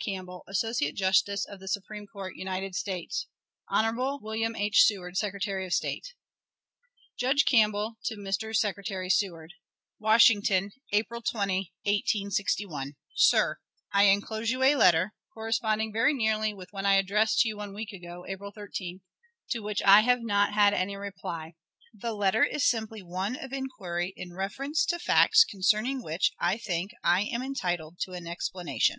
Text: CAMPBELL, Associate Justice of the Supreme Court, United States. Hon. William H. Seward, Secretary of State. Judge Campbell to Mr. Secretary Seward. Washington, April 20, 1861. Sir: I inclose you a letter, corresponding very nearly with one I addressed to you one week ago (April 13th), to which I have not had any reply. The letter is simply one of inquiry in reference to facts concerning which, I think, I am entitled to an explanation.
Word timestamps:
CAMPBELL, 0.00 0.44
Associate 0.46 0.94
Justice 0.94 1.44
of 1.44 1.58
the 1.58 1.66
Supreme 1.66 2.06
Court, 2.06 2.36
United 2.36 2.76
States. 2.76 3.26
Hon. 3.68 4.20
William 4.22 4.54
H. 4.54 4.82
Seward, 4.84 5.16
Secretary 5.16 5.66
of 5.66 5.72
State. 5.74 6.14
Judge 7.18 7.44
Campbell 7.44 7.96
to 8.04 8.14
Mr. 8.14 8.54
Secretary 8.54 9.08
Seward. 9.10 9.54
Washington, 9.98 10.70
April 10.92 11.20
20, 11.20 11.72
1861. 11.82 12.92
Sir: 13.16 13.56
I 13.92 14.04
inclose 14.04 14.52
you 14.52 14.62
a 14.62 14.76
letter, 14.76 15.14
corresponding 15.34 15.92
very 15.92 16.14
nearly 16.14 16.54
with 16.54 16.68
one 16.72 16.86
I 16.86 16.94
addressed 16.94 17.40
to 17.40 17.48
you 17.48 17.56
one 17.56 17.74
week 17.74 17.90
ago 17.92 18.24
(April 18.28 18.52
13th), 18.52 19.00
to 19.50 19.60
which 19.64 19.82
I 19.82 20.02
have 20.02 20.22
not 20.22 20.52
had 20.52 20.74
any 20.74 20.94
reply. 20.96 21.54
The 21.92 22.12
letter 22.14 22.44
is 22.44 22.64
simply 22.64 23.02
one 23.02 23.34
of 23.34 23.52
inquiry 23.52 24.14
in 24.16 24.32
reference 24.32 24.84
to 24.86 25.00
facts 25.00 25.42
concerning 25.42 26.04
which, 26.04 26.30
I 26.38 26.56
think, 26.56 26.92
I 27.02 27.22
am 27.22 27.42
entitled 27.42 27.98
to 28.02 28.12
an 28.12 28.28
explanation. 28.28 28.96